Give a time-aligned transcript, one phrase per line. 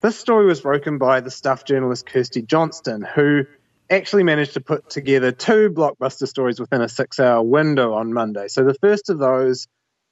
[0.00, 3.46] This story was broken by the Stuff journalist Kirsty Johnston, who
[3.90, 8.46] actually managed to put together two blockbuster stories within a six hour window on Monday.
[8.46, 9.66] So the first of those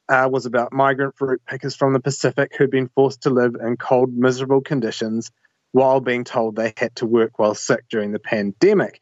[0.08, 3.76] uh, was about migrant fruit pickers from the Pacific who'd been forced to live in
[3.76, 5.30] cold, miserable conditions
[5.70, 9.00] while being told they had to work while sick during the pandemic.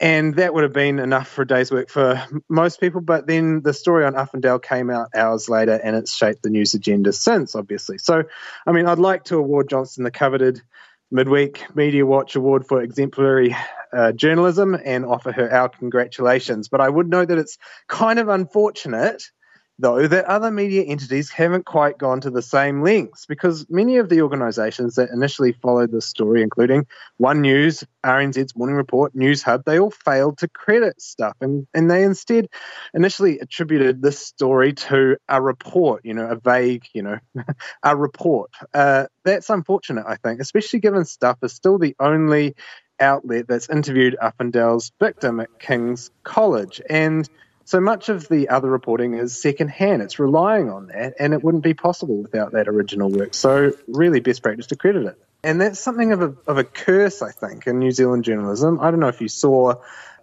[0.00, 3.02] And that would have been enough for a day's work for most people.
[3.02, 6.72] But then the story on Uffindell came out hours later and it's shaped the news
[6.72, 7.98] agenda since, obviously.
[7.98, 8.24] So,
[8.66, 10.62] I mean, I'd like to award Johnston the coveted
[11.10, 13.54] Midweek Media Watch Award for exemplary
[13.92, 16.68] uh, journalism and offer her our congratulations.
[16.68, 19.22] But I would note that it's kind of unfortunate
[19.80, 24.08] though, that other media entities haven't quite gone to the same lengths because many of
[24.08, 29.64] the organisations that initially followed this story, including One News, RNZ's Morning Report, News Hub,
[29.64, 32.48] they all failed to credit stuff and, and they instead
[32.94, 37.18] initially attributed this story to a report, you know, a vague, you know,
[37.82, 38.50] a report.
[38.74, 42.54] Uh, that's unfortunate, I think, especially given stuff is still the only
[43.00, 46.80] outlet that's interviewed Uffindell's victim at King's College.
[46.88, 47.28] And
[47.70, 50.02] so much of the other reporting is secondhand.
[50.02, 53.32] It's relying on that, and it wouldn't be possible without that original work.
[53.32, 55.16] So, really, best practice to credit it.
[55.44, 58.80] And that's something of a, of a curse, I think, in New Zealand journalism.
[58.80, 59.74] I don't know if you saw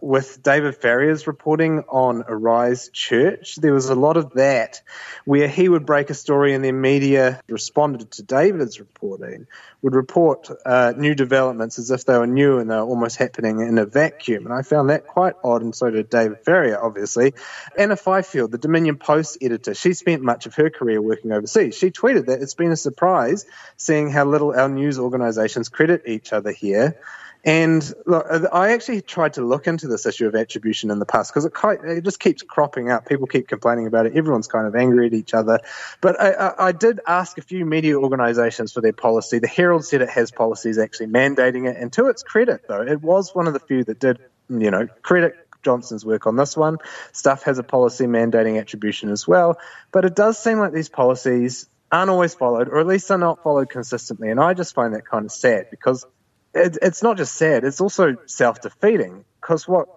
[0.02, 4.82] with David Farrier's reporting on Arise Church, there was a lot of that
[5.26, 9.48] where he would break a story and then media responded to David's reporting,
[9.82, 13.60] would report uh, new developments as if they were new and they were almost happening
[13.60, 14.46] in a vacuum.
[14.46, 17.34] And I found that quite odd, and so did David Farrier, obviously.
[17.78, 21.78] Anna Fifield, the Dominion Post editor, she spent much of her career working overseas.
[21.78, 23.46] She tweeted that it's been a surprise
[23.78, 27.00] seeing how little our news organisations credit each other here.
[27.48, 31.06] And look, uh, I actually tried to look into this issue of attribution in the
[31.06, 31.54] past because it,
[31.86, 33.08] it, just keeps cropping up.
[33.08, 34.18] People keep complaining about it.
[34.18, 35.62] Everyone's kind of angry at each other.
[36.02, 39.40] But I, I, I did ask a few media organisations for their policy.
[39.40, 41.78] The Herald said it has policies actually mandating it.
[41.78, 44.86] And to its credit, though, it was one of the few that did, you know,
[45.02, 46.80] credit Johnston's work on this one.
[47.14, 49.58] Stuff has a policy mandating attribution as well.
[49.94, 53.42] But it does seem like these policies aren't always followed, or at least are not
[53.42, 54.32] followed consistently.
[54.32, 56.06] And I just find that kind of sad because
[56.54, 59.88] it, it's not just sad, it's also self defeating because what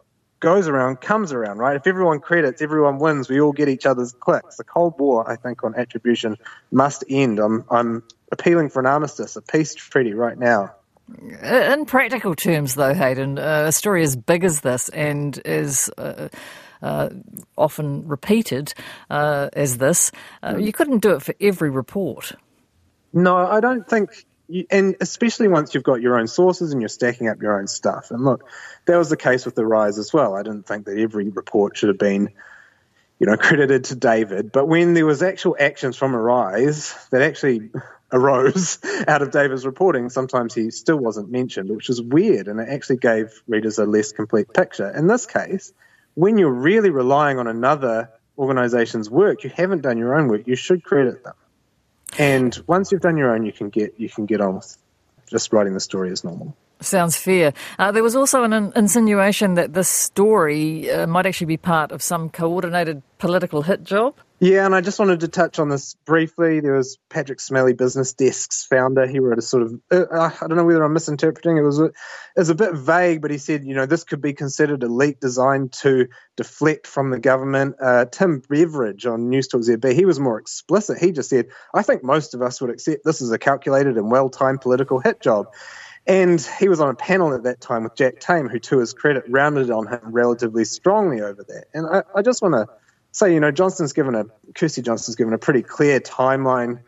[0.41, 1.77] goes around comes around, right?
[1.77, 4.56] If everyone credits, everyone wins, we all get each other's clicks.
[4.56, 6.39] The Cold War, I think, on attribution
[6.72, 7.39] must end.
[7.39, 8.03] I'm, I'm
[8.33, 10.75] appealing for an armistice, a peace treaty right now.
[11.43, 16.28] In practical terms, though, Hayden, uh, a story as big as this and as uh,
[16.83, 17.10] uh,
[17.59, 18.72] often repeated
[19.10, 20.12] uh, as this,
[20.43, 22.33] uh, you couldn't do it for every report.
[23.12, 24.25] No, I don't think
[24.71, 28.11] and especially once you've got your own sources and you're stacking up your own stuff.
[28.11, 28.49] And look,
[28.87, 30.34] that was the case with the rise as well.
[30.34, 32.31] I didn't think that every report should have been,
[33.19, 34.53] you know, credited to David.
[34.53, 37.71] But when there was actual actions from Arise that actually
[38.12, 38.78] arose
[39.09, 42.99] out of David's reporting, sometimes he still wasn't mentioned, which was weird, and it actually
[42.99, 44.91] gave readers a less complete picture.
[44.91, 45.72] In this case,
[46.15, 50.56] when you're really relying on another organization's work, you haven't done your own work, you
[50.56, 51.34] should credit them.
[52.20, 54.76] And once you've done your own, you can get you can get on with
[55.31, 56.54] just writing the story as normal.
[56.81, 57.54] Sounds fair.
[57.78, 62.03] Uh, there was also an insinuation that this story uh, might actually be part of
[62.03, 64.14] some coordinated political hit job.
[64.43, 66.61] Yeah, and I just wanted to touch on this briefly.
[66.61, 69.06] There was Patrick Smellie, Business Desk's founder.
[69.06, 71.59] He wrote a sort of, uh, uh, I don't know whether I'm misinterpreting.
[71.59, 71.93] It was, a, it
[72.39, 75.21] was a bit vague, but he said, you know, this could be considered a leak
[75.21, 76.09] designed to
[76.39, 77.77] deflect from the government.
[77.83, 80.97] Uh, Tim Beveridge on News Talk ZB, he was more explicit.
[80.97, 84.11] He just said, I think most of us would accept this is a calculated and
[84.11, 85.49] well timed political hit job.
[86.07, 88.95] And he was on a panel at that time with Jack Tame, who, to his
[88.95, 91.67] credit, rounded on him relatively strongly over that.
[91.75, 92.67] And I, I just want to
[93.12, 96.81] so you know Johnston's given a Kirsty given a pretty clear timeline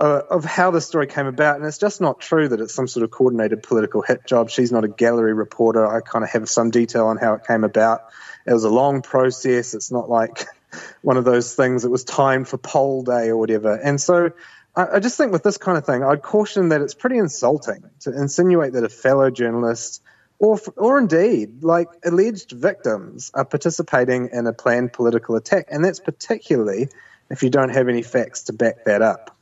[0.00, 2.86] uh, of how the story came about, and it's just not true that it's some
[2.86, 4.50] sort of coordinated political hit job.
[4.50, 5.86] She's not a gallery reporter.
[5.86, 8.04] I kind of have some detail on how it came about.
[8.46, 9.74] It was a long process.
[9.74, 10.46] It's not like
[11.02, 13.74] one of those things that was timed for poll day or whatever.
[13.74, 14.30] And so
[14.76, 17.82] I, I just think with this kind of thing, I'd caution that it's pretty insulting
[18.00, 20.02] to insinuate that a fellow journalist
[20.38, 26.00] or, or indeed, like alleged victims are participating in a planned political attack, and that's
[26.00, 26.88] particularly
[27.30, 29.34] if you don't have any facts to back that up.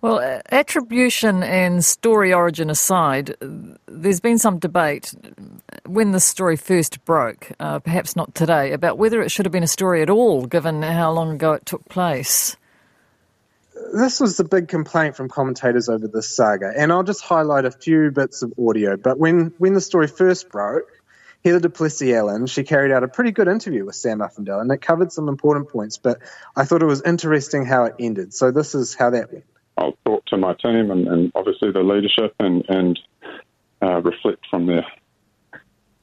[0.00, 3.34] Well, attribution and story origin aside,
[3.86, 5.12] there's been some debate
[5.86, 9.64] when the story first broke, uh, perhaps not today, about whether it should have been
[9.64, 12.56] a story at all, given how long ago it took place
[13.94, 17.70] this was the big complaint from commentators over this saga, and I'll just highlight a
[17.70, 18.96] few bits of audio.
[18.96, 20.90] But when, when the story first broke,
[21.44, 24.78] Heather du Plessis-Allen, she carried out a pretty good interview with Sam Uffindell, and it
[24.78, 26.20] covered some important points, but
[26.56, 28.34] I thought it was interesting how it ended.
[28.34, 29.44] So this is how that went.
[29.76, 32.98] I'll talk to my team and, and obviously the leadership and, and
[33.80, 34.84] uh, reflect from there.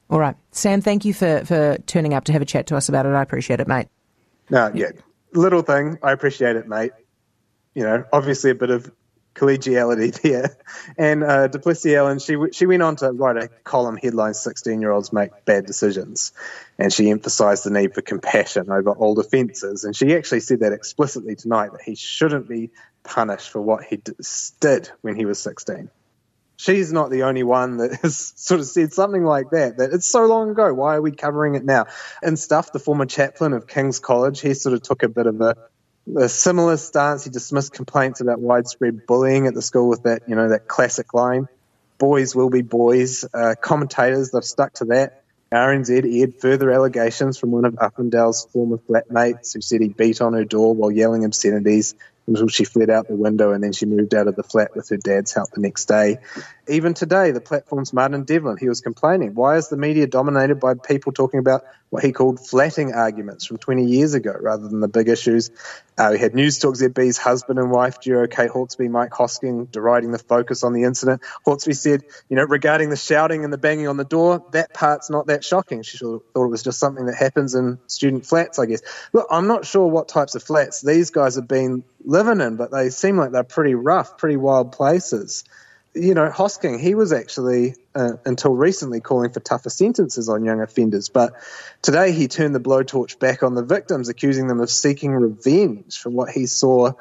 [0.08, 0.36] All right.
[0.52, 3.10] Sam, thank you for, for turning up to have a chat to us about it.
[3.10, 3.88] I appreciate it, mate.
[4.48, 4.92] No, yeah.
[5.34, 5.98] Little thing.
[6.02, 6.92] I appreciate it, mate.
[7.76, 8.90] You know, obviously a bit of
[9.34, 10.56] collegiality there.
[10.96, 14.90] And uh, du Plessis-Allen, she she went on to write a column headline "16 year
[14.90, 16.32] olds make bad decisions,"
[16.78, 19.84] and she emphasised the need for compassion over old offences.
[19.84, 22.70] And she actually said that explicitly tonight that he shouldn't be
[23.04, 24.00] punished for what he
[24.60, 25.90] did when he was 16.
[26.56, 29.76] She's not the only one that has sort of said something like that.
[29.76, 30.72] That it's so long ago.
[30.72, 31.84] Why are we covering it now?
[32.22, 32.72] And stuff.
[32.72, 35.56] The former chaplain of King's College, he sort of took a bit of a
[36.14, 37.24] a similar stance.
[37.24, 41.14] He dismissed complaints about widespread bullying at the school with that, you know, that classic
[41.14, 41.48] line,
[41.98, 43.24] boys will be boys.
[43.32, 45.22] Uh, commentators, they've stuck to that.
[45.52, 50.32] RNZ aired further allegations from one of Uffindell's former flatmates who said he beat on
[50.32, 51.94] her door while yelling obscenities
[52.26, 54.88] until she fled out the window and then she moved out of the flat with
[54.88, 56.18] her dad's help the next day.
[56.68, 59.34] Even today, the platform's Martin Devlin, he was complaining.
[59.34, 63.58] Why is the media dominated by people talking about what he called flatting arguments from
[63.58, 65.50] 20 years ago rather than the big issues?
[65.96, 70.10] Uh, we had News Talk ZB's husband and wife duo, Kate Hawkesby, Mike Hosking, deriding
[70.10, 71.22] the focus on the incident.
[71.46, 75.08] Hawkesby said, you know, regarding the shouting and the banging on the door, that part's
[75.08, 75.82] not that shocking.
[75.82, 78.82] She thought it was just something that happens in student flats, I guess.
[79.12, 82.70] Look, I'm not sure what types of flats these guys have been living in, but
[82.70, 85.44] they seem like they're pretty rough, pretty wild places
[85.96, 90.60] you know, Hosking, he was actually, uh, until recently, calling for tougher sentences on young
[90.60, 91.08] offenders.
[91.08, 91.32] But
[91.82, 96.10] today he turned the blowtorch back on the victims, accusing them of seeking revenge for
[96.10, 96.92] what he saw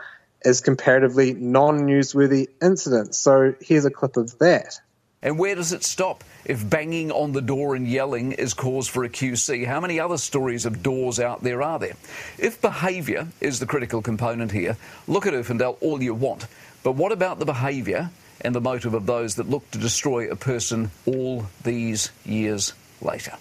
[0.44, 3.18] as comparatively non newsworthy incidents.
[3.18, 4.80] So here's a clip of that.
[5.26, 6.24] And where does it stop?
[6.46, 10.18] If banging on the door and yelling is cause for a QC, how many other
[10.18, 11.96] stories of doors out there are there?
[12.38, 14.78] If behaviour is the critical component here,
[15.08, 16.48] look at Uffindell all you want.
[16.84, 18.12] But what about the behaviour
[18.42, 23.34] and the motive of those that look to destroy a person all these years later.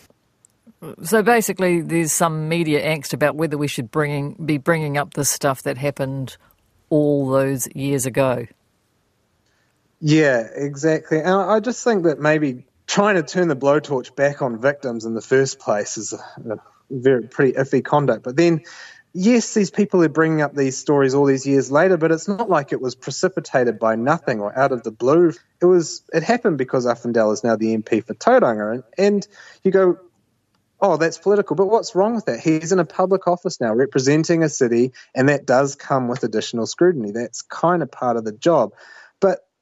[1.03, 5.25] So basically, there's some media angst about whether we should bringing, be bringing up the
[5.25, 6.37] stuff that happened
[6.91, 8.47] all those years ago.
[10.07, 11.19] Yeah, exactly.
[11.19, 15.15] And I just think that maybe trying to turn the blowtorch back on victims in
[15.15, 16.57] the first place is a, a
[16.91, 18.23] very pretty iffy conduct.
[18.23, 18.61] But then
[19.15, 22.51] yes, these people are bringing up these stories all these years later, but it's not
[22.51, 25.33] like it was precipitated by nothing or out of the blue.
[25.63, 29.27] It was it happened because Uffindell is now the MP for Tauranga, and, and
[29.63, 29.99] you go,
[30.83, 31.57] oh, that's political.
[31.57, 32.41] But what's wrong with that?
[32.41, 36.67] He's in a public office now, representing a city, and that does come with additional
[36.67, 37.13] scrutiny.
[37.13, 38.75] That's kind of part of the job.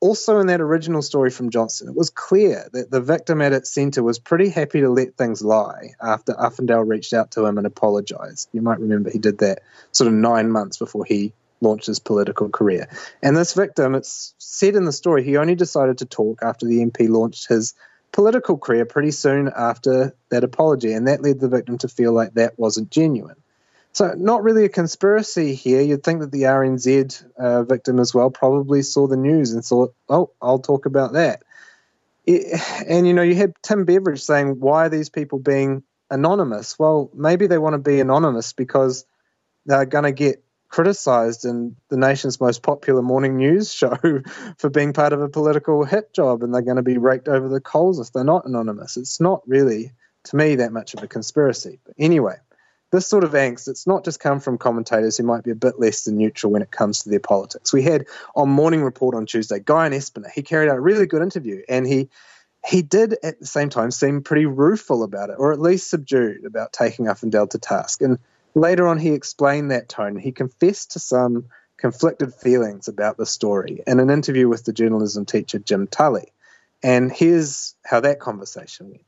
[0.02, 3.70] Also in that original story from Johnston, it was clear that the victim at its
[3.70, 7.68] centre was pretty happy to let things lie after Uffindell reached out to him and
[7.68, 8.48] apologised.
[8.52, 9.60] You might remember he did that
[9.92, 12.88] sort of nine months before he launched his political career.
[13.22, 16.84] And this victim, it's said in the story, he only decided to talk after the
[16.84, 17.74] MP launched his
[18.10, 22.34] political career pretty soon after that apology, and that led the victim to feel like
[22.34, 23.36] that wasn't genuine.
[23.94, 25.82] So, not really a conspiracy here.
[25.82, 29.94] You'd think that the RNZ uh, victim as well probably saw the news and thought,
[30.08, 31.42] oh, I'll talk about that.
[32.24, 32.58] It,
[32.88, 36.78] and, you know, you had Tim Beveridge saying, why are these people being anonymous?
[36.78, 39.04] Well, maybe they want to be anonymous because
[39.66, 43.94] they're going to get criticized in the nation's most popular morning news show
[44.56, 47.46] for being part of a political hit job and they're going to be raked over
[47.46, 48.96] the coals if they're not anonymous.
[48.96, 49.92] It's not really,
[50.24, 51.78] to me, that much of a conspiracy.
[51.84, 52.36] But anyway,
[52.92, 55.80] this sort of angst, it's not just come from commentators who might be a bit
[55.80, 57.72] less than neutral when it comes to their politics.
[57.72, 58.06] We had
[58.36, 60.30] on Morning Report on Tuesday, Guyon Espiner.
[60.30, 62.10] He carried out a really good interview, and he
[62.64, 66.44] he did at the same time seem pretty rueful about it, or at least subdued
[66.44, 68.02] about taking Uffindell to task.
[68.02, 68.18] And
[68.54, 70.16] later on, he explained that tone.
[70.16, 71.46] He confessed to some
[71.78, 76.32] conflicted feelings about the story in an interview with the journalism teacher Jim Tully.
[76.84, 79.02] And here's how that conversation went.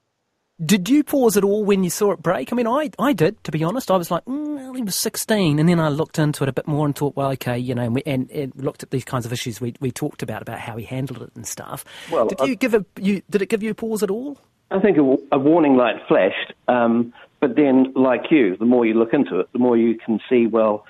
[0.64, 2.52] Did you pause at all when you saw it break?
[2.52, 3.90] I mean, I, I did, to be honest.
[3.90, 5.58] I was like, mm, well, he was 16.
[5.58, 7.82] And then I looked into it a bit more and thought, well, okay, you know,
[7.82, 10.60] and, we, and, and looked at these kinds of issues we, we talked about, about
[10.60, 11.84] how he handled it and stuff.
[12.08, 14.38] Well, did, you give a, you, did it give you a pause at all?
[14.70, 16.52] I think a, a warning light flashed.
[16.68, 20.20] Um, but then, like you, the more you look into it, the more you can
[20.30, 20.86] see, well,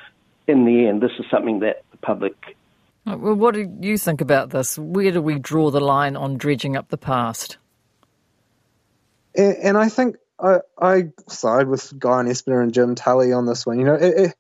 [0.47, 2.35] in the end, this is something that the public.
[3.07, 4.79] Well, what do you think about this?
[4.79, 7.57] Where do we draw the line on dredging up the past?
[9.37, 13.67] And, and I think I, I side with Guyon Espiner and Jim Tully on this
[13.67, 13.79] one.
[13.79, 14.35] You know, it, it,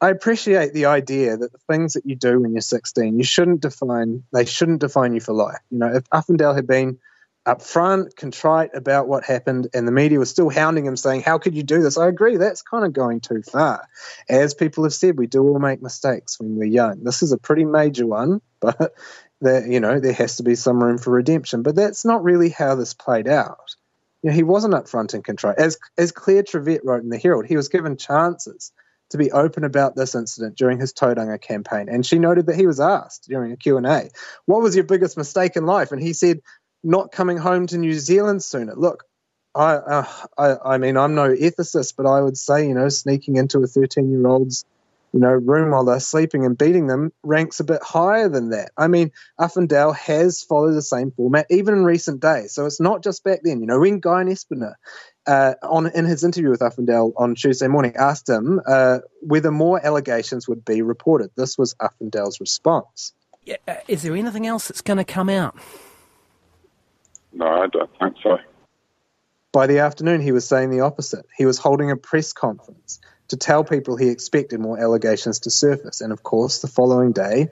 [0.00, 3.62] I appreciate the idea that the things that you do when you're 16, you shouldn't
[3.62, 4.22] define.
[4.32, 5.58] They shouldn't define you for life.
[5.70, 6.98] You know, if Uffindell had been
[7.46, 11.56] upfront, contrite about what happened, and the media was still hounding him, saying, How could
[11.56, 11.98] you do this?
[11.98, 13.88] I agree, that's kind of going too far.
[14.28, 17.02] As people have said, we do all make mistakes when we're young.
[17.02, 18.94] This is a pretty major one, but
[19.40, 21.62] that you know there has to be some room for redemption.
[21.62, 23.74] But that's not really how this played out.
[24.22, 25.58] You know, he wasn't upfront and contrite.
[25.58, 28.72] As as Claire Trevett wrote in the Herald, he was given chances
[29.10, 32.66] to be open about this incident during his Tauranga campaign, and she noted that he
[32.66, 34.10] was asked during a Q and A,
[34.46, 36.40] "What was your biggest mistake in life?" And he said,
[36.82, 38.74] not coming home to New Zealand sooner.
[38.74, 39.04] Look,
[39.54, 40.06] I, uh,
[40.36, 43.66] I, I mean, I'm no ethicist, but I would say, you know, sneaking into a
[43.66, 44.64] 13 year old's,
[45.12, 48.70] you know, room while they're sleeping and beating them ranks a bit higher than that.
[48.76, 49.10] I mean,
[49.40, 52.52] Uffindell has followed the same format even in recent days.
[52.52, 53.60] So it's not just back then.
[53.60, 54.74] You know, when Guyon Espiner,
[55.26, 59.84] uh, on in his interview with Uffindell on Tuesday morning, asked him uh, whether more
[59.84, 61.30] allegations would be reported.
[61.36, 63.12] This was Uffindell's response.
[63.44, 65.56] Yeah, uh, is there anything else that's going to come out?
[67.32, 68.38] No, I don't think so.
[69.52, 71.24] By the afternoon, he was saying the opposite.
[71.36, 76.00] He was holding a press conference to tell people he expected more allegations to surface.
[76.00, 77.48] And of course, the following day,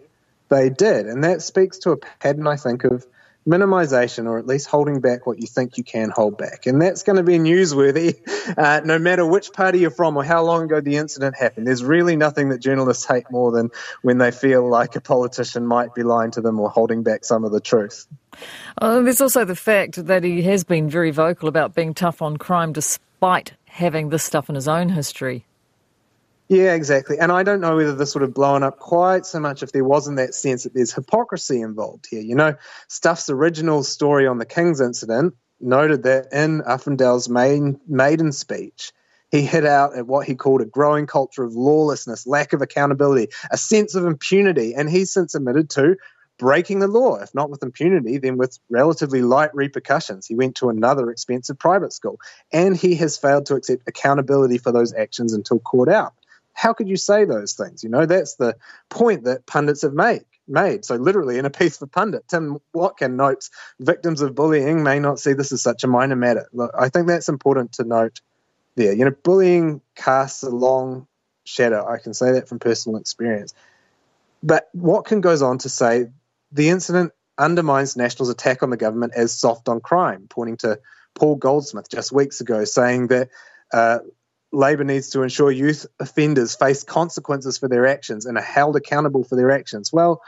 [0.48, 1.06] they did.
[1.06, 3.06] And that speaks to a pattern, I think, of
[3.46, 6.66] minimization or at least holding back what you think you can hold back.
[6.66, 8.16] And that's going to be newsworthy
[8.58, 11.66] uh, no matter which party you're from or how long ago the incident happened.
[11.66, 13.70] There's really nothing that journalists hate more than
[14.02, 17.44] when they feel like a politician might be lying to them or holding back some
[17.44, 18.06] of the truth.
[18.78, 22.36] Uh, there's also the fact that he has been very vocal about being tough on
[22.36, 25.44] crime despite having this stuff in his own history.
[26.48, 27.18] Yeah, exactly.
[27.18, 29.84] And I don't know whether this would have blown up quite so much if there
[29.84, 32.20] wasn't that sense that there's hypocrisy involved here.
[32.20, 32.54] You know,
[32.88, 38.92] Stuff's original story on the King's incident noted that in Uffindell's main, maiden speech,
[39.32, 43.32] he hit out at what he called a growing culture of lawlessness, lack of accountability,
[43.50, 44.74] a sense of impunity.
[44.74, 45.96] And he's since admitted to
[46.38, 50.28] breaking the law, if not with impunity, then with relatively light repercussions.
[50.28, 52.20] He went to another expensive private school,
[52.52, 56.14] and he has failed to accept accountability for those actions until caught out
[56.56, 57.84] how could you say those things?
[57.84, 58.56] You know, that's the
[58.88, 60.24] point that pundits have made.
[60.48, 65.00] Made so literally in a piece for pundit, Tim Watkin notes victims of bullying may
[65.00, 66.48] not see this as such a minor matter.
[66.52, 68.20] Look, I think that's important to note.
[68.76, 71.08] There, you know, bullying casts a long
[71.44, 71.84] shadow.
[71.84, 73.54] I can say that from personal experience.
[74.42, 76.06] But Watkin goes on to say
[76.52, 80.78] the incident undermines National's attack on the government as soft on crime, pointing to
[81.14, 83.30] Paul Goldsmith just weeks ago, saying that
[83.72, 83.98] uh,
[84.52, 89.24] Labor needs to ensure youth offenders face consequences for their actions and are held accountable
[89.24, 89.92] for their actions.
[89.92, 90.22] Well,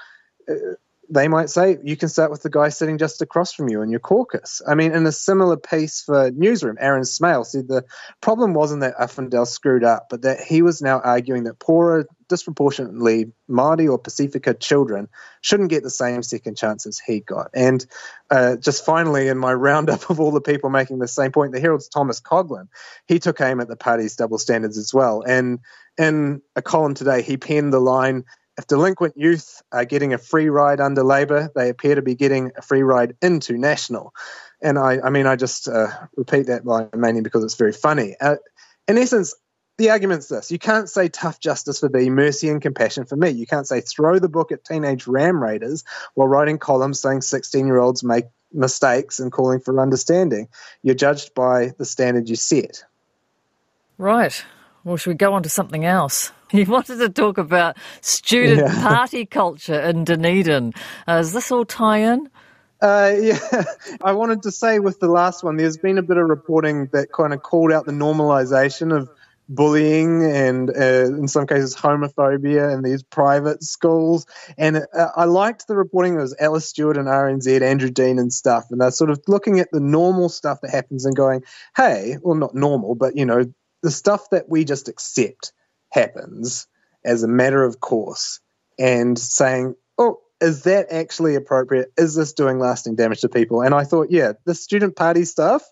[0.48, 0.74] uh,
[1.10, 3.90] they might say you can start with the guy sitting just across from you in
[3.90, 4.60] your caucus.
[4.66, 7.84] I mean, in a similar piece for Newsroom, Aaron Smale said the
[8.20, 13.32] problem wasn't that Uffindell screwed up, but that he was now arguing that poorer, disproportionately
[13.48, 15.08] Māori or Pacifica children
[15.40, 17.50] shouldn't get the same second chances he got.
[17.54, 17.84] And
[18.30, 21.60] uh, just finally, in my roundup of all the people making the same point, the
[21.60, 22.68] Herald's Thomas Coughlan,
[23.06, 25.22] he took aim at the party's double standards as well.
[25.26, 25.60] And
[25.96, 28.24] in a column today, he penned the line
[28.58, 32.50] if delinquent youth are getting a free ride under Labor, they appear to be getting
[32.56, 34.12] a free ride into National.
[34.60, 38.16] And I, I mean, I just uh, repeat that line mainly because it's very funny.
[38.20, 38.36] Uh,
[38.88, 39.34] in essence,
[39.76, 43.30] the argument's this you can't say tough justice for thee, mercy and compassion for me.
[43.30, 45.84] You can't say throw the book at teenage ram raiders
[46.14, 50.48] while writing columns saying 16 year olds make mistakes and calling for understanding.
[50.82, 52.82] You're judged by the standard you set.
[53.98, 54.44] Right.
[54.82, 56.32] Well, should we go on to something else?
[56.52, 58.82] You wanted to talk about student yeah.
[58.88, 60.72] party culture in Dunedin.
[61.06, 62.30] Uh, is this all tie in?
[62.80, 63.64] Uh, yeah,
[64.02, 67.12] I wanted to say with the last one, there's been a bit of reporting that
[67.12, 69.10] kind of called out the normalisation of
[69.50, 74.26] bullying and uh, in some cases homophobia in these private schools.
[74.56, 76.14] And uh, I liked the reporting.
[76.14, 78.66] It was Alice Stewart and RNZ, Andrew Dean and stuff.
[78.70, 81.44] And they're sort of looking at the normal stuff that happens and going,
[81.76, 83.44] hey, well, not normal, but, you know,
[83.82, 85.52] the stuff that we just accept
[85.90, 86.66] happens
[87.04, 88.40] as a matter of course
[88.78, 91.92] and saying, oh, is that actually appropriate?
[91.96, 93.62] Is this doing lasting damage to people?
[93.62, 95.62] And I thought, yeah, the student party stuff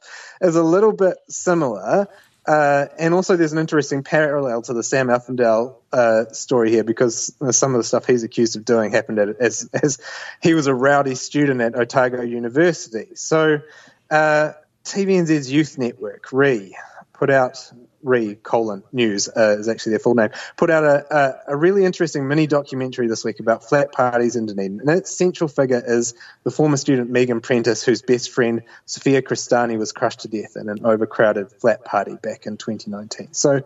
[0.41, 2.09] is a little bit similar.
[2.47, 7.35] Uh, and also, there's an interesting parallel to the Sam Uffindell uh, story here because
[7.51, 9.99] some of the stuff he's accused of doing happened at, as, as
[10.41, 13.17] he was a rowdy student at Otago University.
[13.17, 13.63] So,
[14.11, 14.53] uh,
[14.85, 16.77] TVNZ's Youth Network, RE,
[17.19, 21.55] put out Re colon News uh, is actually their full name, put out a, a,
[21.55, 24.81] a, really interesting mini documentary this week about flat parties in Dunedin.
[24.81, 29.77] And its central figure is the former student Megan Prentice, whose best friend Sophia Crestani
[29.77, 33.33] was crushed to death in an overcrowded flat party back in 2019.
[33.33, 33.63] So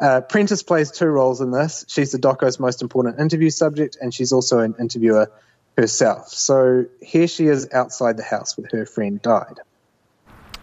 [0.00, 1.84] uh, Prentice plays two roles in this.
[1.88, 5.30] She's the doco's most important interview subject, and she's also an interviewer
[5.76, 6.28] herself.
[6.28, 9.60] So here she is outside the house where her friend died.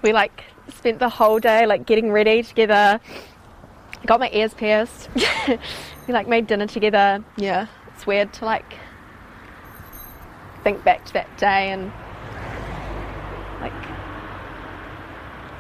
[0.01, 3.00] we like spent the whole day like getting ready together.
[4.06, 5.10] Got my ears pierced.
[6.08, 7.24] we like made dinner together.
[7.38, 8.76] Yeah, it's weird to like
[10.64, 11.92] think back to that day and
[13.62, 13.74] like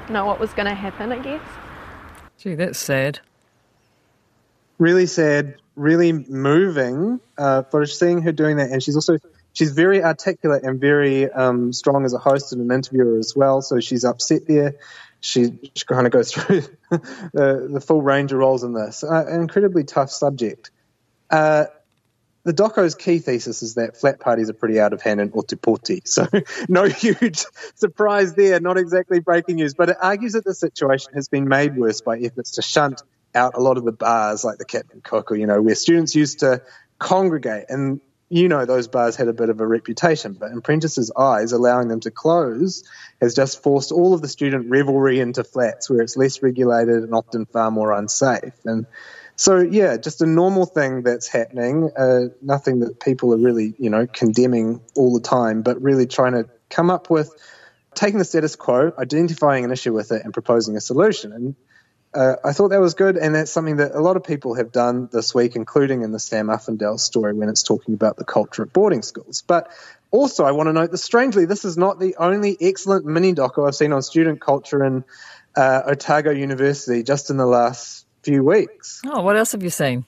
[0.09, 1.11] know what was going to happen.
[1.11, 1.41] I guess.
[2.37, 3.19] Gee, that's sad.
[4.77, 9.17] Really sad, really moving uh, for seeing her doing that, and she's also
[9.53, 13.61] she's very articulate and very um, strong as a host and an interviewer as well.
[13.61, 14.75] So she's upset there.
[15.21, 19.03] She, she kind of goes through the, the full range of roles in this.
[19.03, 20.71] Uh, an incredibly tough subject.
[21.29, 21.65] Uh,
[22.43, 26.07] the doco's key thesis is that flat parties are pretty out of hand in Otepoti.
[26.07, 26.27] So
[26.69, 31.27] no huge surprise there, not exactly breaking news, but it argues that the situation has
[31.27, 33.03] been made worse by efforts to shunt
[33.35, 36.15] out a lot of the bars like the Captain Cook or, you know, where students
[36.15, 36.61] used to
[36.97, 37.65] congregate.
[37.69, 41.51] And you know those bars had a bit of a reputation, but in Prentice's eyes,
[41.51, 42.83] allowing them to close
[43.19, 47.13] has just forced all of the student revelry into flats where it's less regulated and
[47.13, 48.53] often far more unsafe.
[48.65, 48.85] And
[49.35, 53.89] so, yeah, just a normal thing that's happening, uh, nothing that people are really, you
[53.89, 57.33] know, condemning all the time, but really trying to come up with
[57.95, 61.33] taking the status quo, identifying an issue with it, and proposing a solution.
[61.33, 61.55] And
[62.13, 64.71] uh, I thought that was good, and that's something that a lot of people have
[64.71, 68.63] done this week, including in the Sam Uffindell story when it's talking about the culture
[68.63, 69.43] of boarding schools.
[69.45, 69.71] But
[70.09, 73.67] also, I want to note that strangely, this is not the only excellent mini doco
[73.67, 75.03] I've seen on student culture in
[75.55, 79.01] uh, Otago University just in the last few weeks.
[79.05, 80.05] Oh, what else have you seen?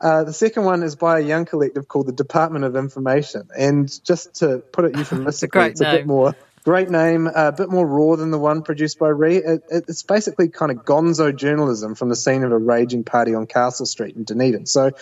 [0.00, 3.90] Uh, the second one is by a young collective called the Department of Information, and
[4.04, 7.68] just to put it euphemistically, it's a, it's a bit more Great name, a bit
[7.68, 9.36] more raw than the one produced by Re.
[9.36, 13.34] It, it, it's basically kind of gonzo journalism from the scene of a raging party
[13.34, 14.64] on Castle Street in Dunedin.
[14.64, 14.92] So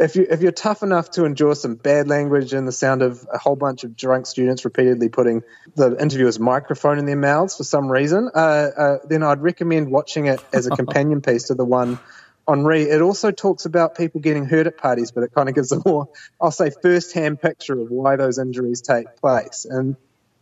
[0.00, 3.24] if, you, if you're tough enough to endure some bad language and the sound of
[3.32, 5.44] a whole bunch of drunk students repeatedly putting
[5.76, 10.26] the interviewer's microphone in their mouths for some reason, uh, uh, then I'd recommend watching
[10.26, 12.00] it as a companion piece to the one
[12.48, 12.82] on Re.
[12.82, 15.80] It also talks about people getting hurt at parties, but it kind of gives a
[15.86, 16.08] more,
[16.40, 19.68] I'll say, first-hand picture of why those injuries take place.
[19.70, 19.94] And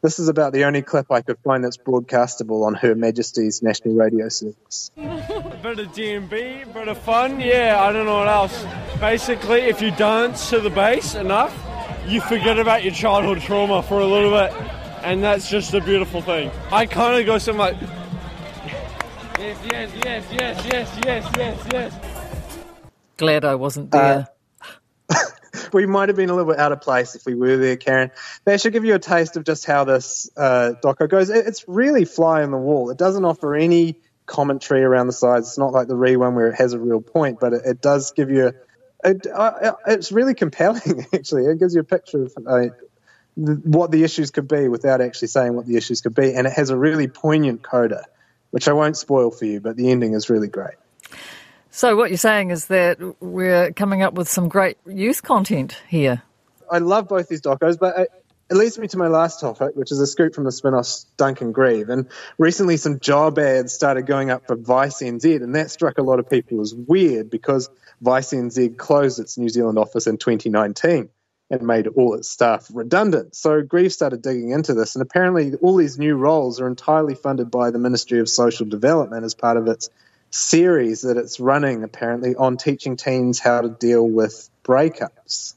[0.02, 3.94] this is about the only clip I could find that's broadcastable on Her Majesty's National
[3.94, 4.90] Radio Service.
[4.96, 8.64] A bit of DnB, bit of fun, yeah, I don't know what else.
[8.98, 11.54] Basically, if you dance to the bass enough,
[12.06, 14.52] you forget about your childhood trauma for a little bit,
[15.02, 16.50] and that's just a beautiful thing.
[16.72, 17.76] I kind of go something like,
[19.38, 21.94] yes, yes, yes, yes, yes, yes, yes, yes.
[23.18, 24.28] Glad I wasn't there.
[25.10, 25.14] Uh,
[25.72, 28.10] we might have been a little bit out of place if we were there, Karyn.
[28.44, 31.30] That should give you a taste of just how this uh, doco goes.
[31.30, 32.90] It's really fly on the wall.
[32.90, 35.48] It doesn't offer any commentary around the sides.
[35.48, 37.80] It's not like the Re one where it has a real point, but it, it
[37.80, 38.48] does give you.
[38.48, 41.46] A, it, uh, it's really compelling, actually.
[41.46, 42.66] It gives you a picture of uh,
[43.34, 46.52] what the issues could be without actually saying what the issues could be, and it
[46.52, 48.04] has a really poignant coda,
[48.50, 50.74] which I won't spoil for you, but the ending is really great.
[51.72, 56.22] So, what you're saying is that we're coming up with some great youth content here.
[56.70, 58.08] I love both these docos, but it,
[58.50, 61.52] leads me to my last topic, which is a scoop from the spin off Duncan
[61.52, 61.88] Grieve.
[61.88, 66.02] And recently, some job ads started going up for Vice NZ, and that struck a
[66.02, 71.08] lot of people as weird because Vice NZ closed its New Zealand office in 2019
[71.50, 73.36] and made all its staff redundant.
[73.36, 77.48] So Grieve started digging into this, and apparently, all these new roles are entirely funded
[77.48, 79.88] by the Ministry of Social Development as part of its
[80.30, 85.54] series that it's running apparently on teaching teens how to deal with breakups.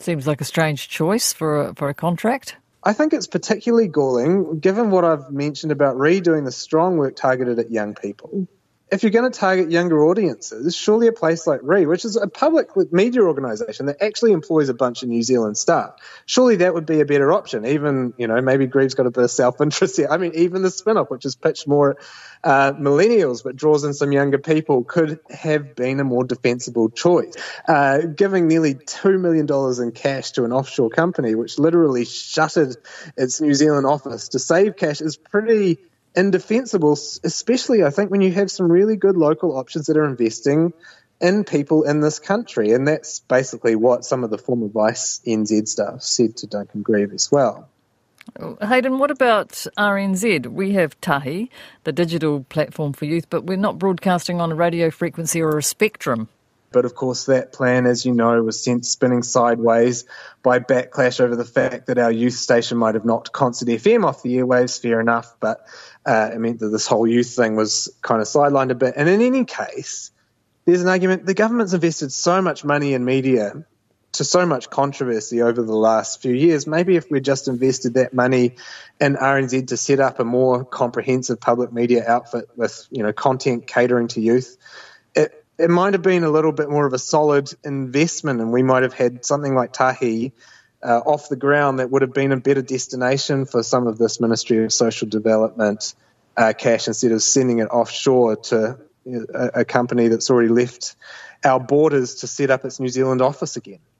[0.00, 2.56] Seems like a strange choice for a, for a contract.
[2.82, 7.58] I think it's particularly galling given what I've mentioned about redoing the strong work targeted
[7.58, 8.46] at young people
[8.90, 12.28] if you're going to target younger audiences, surely a place like Re, which is a
[12.28, 15.94] public media organisation that actually employs a bunch of New Zealand staff,
[16.26, 17.64] surely that would be a better option.
[17.64, 20.08] Even, you know, maybe Grieve's got a bit of self interest here.
[20.10, 21.96] I mean, even the spin off, which is pitched more
[22.44, 27.34] uh, millennials but draws in some younger people, could have been a more defensible choice.
[27.66, 29.46] Uh, giving nearly $2 million
[29.82, 32.76] in cash to an offshore company, which literally shuttered
[33.16, 35.78] its New Zealand office to save cash, is pretty
[36.14, 40.72] indefensible, especially I think when you have some really good local options that are investing
[41.20, 42.72] in people in this country.
[42.72, 47.12] And that's basically what some of the former Vice NZ staff said to Duncan Grieve
[47.12, 47.68] as well.
[48.60, 50.46] Hayden, what about RNZ?
[50.46, 51.50] We have Tahi,
[51.84, 55.62] the digital platform for youth, but we're not broadcasting on a radio frequency or a
[55.62, 56.28] spectrum.
[56.72, 60.06] But of course, that plan, as you know, was sent spinning sideways
[60.42, 64.22] by backlash over the fact that our youth station might have knocked Concert FM off
[64.22, 64.80] the airwaves.
[64.80, 65.64] Fair enough, but
[66.06, 68.94] uh, it meant that this whole youth thing was kind of sidelined a bit.
[68.96, 70.10] And in any case,
[70.64, 73.64] there's an argument the government's invested so much money in media
[74.14, 76.66] to so much controversy over the last few years.
[76.66, 78.56] Maybe if we'd just invested that money
[79.00, 83.66] in RNZ to set up a more comprehensive public media outfit with you know content
[83.66, 84.56] catering to youth,
[85.14, 88.62] it it might have been a little bit more of a solid investment, and we
[88.62, 90.32] might have had something like Tahi.
[90.84, 94.20] Uh, off the ground, that would have been a better destination for some of this
[94.20, 95.94] Ministry of Social Development
[96.36, 100.96] uh, cash instead of sending it offshore to a, a company that's already left
[101.44, 103.80] our borders to set up its New Zealand office again.